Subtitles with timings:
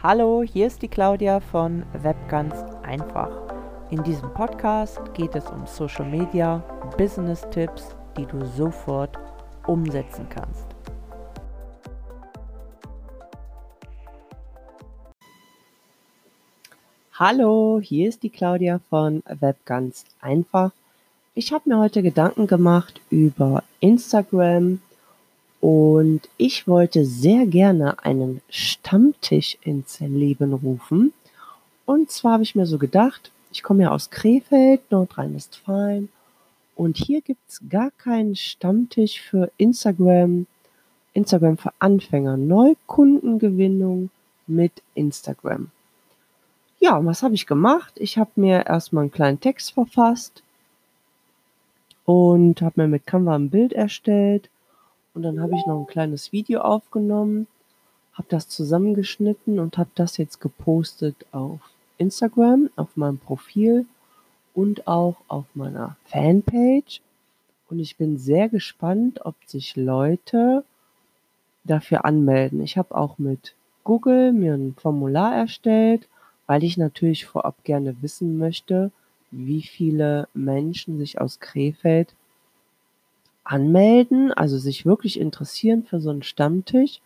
[0.00, 2.16] Hallo, hier ist die Claudia von Web
[2.84, 3.30] einfach.
[3.90, 6.58] In diesem Podcast geht es um Social Media,
[6.96, 9.18] Business Tipps, die du sofort
[9.66, 10.66] umsetzen kannst.
[17.14, 19.56] Hallo, hier ist die Claudia von Web
[20.20, 20.70] einfach.
[21.34, 24.80] Ich habe mir heute Gedanken gemacht über Instagram
[25.60, 31.12] und ich wollte sehr gerne einen Stammtisch ins Leben rufen.
[31.84, 36.10] Und zwar habe ich mir so gedacht, ich komme ja aus Krefeld, Nordrhein-Westfalen.
[36.76, 40.46] Und hier gibt es gar keinen Stammtisch für Instagram.
[41.12, 42.36] Instagram für Anfänger.
[42.36, 44.10] Neukundengewinnung
[44.46, 45.70] mit Instagram.
[46.78, 47.94] Ja, was habe ich gemacht?
[47.96, 50.44] Ich habe mir erstmal einen kleinen Text verfasst
[52.04, 54.48] und habe mir mit Canva ein Bild erstellt
[55.14, 57.46] und dann habe ich noch ein kleines Video aufgenommen,
[58.12, 61.60] habe das zusammengeschnitten und habe das jetzt gepostet auf
[61.98, 63.86] Instagram, auf meinem Profil
[64.54, 67.00] und auch auf meiner Fanpage.
[67.70, 70.64] Und ich bin sehr gespannt, ob sich Leute
[71.64, 72.60] dafür anmelden.
[72.62, 76.08] Ich habe auch mit Google mir ein Formular erstellt,
[76.46, 78.90] weil ich natürlich vorab gerne wissen möchte,
[79.30, 82.14] wie viele Menschen sich aus Krefeld
[83.48, 87.00] anmelden, also sich wirklich interessieren für so einen Stammtisch,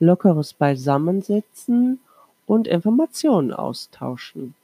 [0.00, 2.00] lockeres Beisammensitzen
[2.46, 4.54] und Informationen austauschen.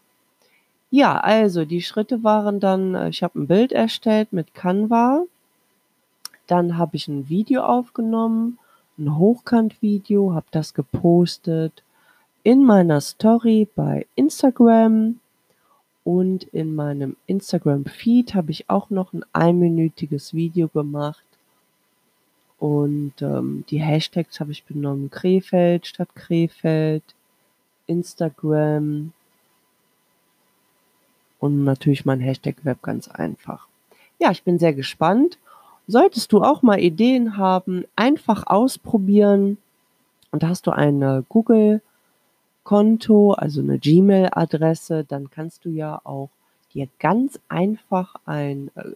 [0.91, 5.25] Ja, also die Schritte waren dann, äh, ich habe ein Bild erstellt mit Canva,
[6.47, 8.59] dann habe ich ein Video aufgenommen,
[8.99, 11.83] ein Hochkant-Video, habe das gepostet
[12.43, 15.21] in meiner Story bei Instagram
[16.09, 21.23] und in meinem Instagram-Feed habe ich auch noch ein einminütiges Video gemacht.
[22.59, 25.11] Und ähm, die Hashtags habe ich benommen.
[25.11, 27.03] Krefeld statt Krefeld,
[27.87, 29.13] Instagram
[31.41, 33.69] und natürlich mein Hashtag Web ganz einfach.
[34.19, 35.37] Ja, ich bin sehr gespannt.
[35.89, 39.59] Solltest du auch mal Ideen haben, einfach ausprobieren
[40.31, 41.83] und hast du eine Google
[42.69, 46.29] Konto, also eine Gmail-Adresse, dann kannst du ja auch
[46.75, 48.91] dir ganz einfach ein äh,